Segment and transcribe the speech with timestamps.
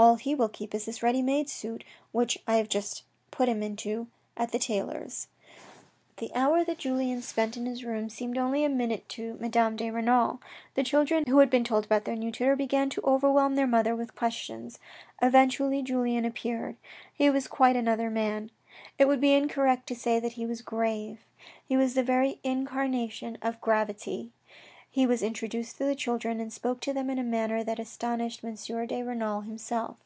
[0.00, 1.82] All he will keep is the ready made suit
[2.12, 5.26] which I have just put him into at the the tailor's."
[6.16, 9.34] ENNUI 33 The hour that Julien spent in his room seemed only a minute to
[9.40, 10.40] Madame de Renal.
[10.74, 13.96] The children who had been told about their new tutor began to overwhelm their mother
[13.96, 14.78] with questions.
[15.20, 16.76] Eventually Julien appeared.
[17.12, 18.52] He was quite another man.
[19.00, 21.24] It would be incorrect to say that he was grave—
[21.68, 24.30] he was the very incarnation of gravity.
[24.90, 28.42] He was introduced to the children and spoke to them in a manner that astonished
[28.42, 28.54] M.
[28.56, 30.00] de Renal himself.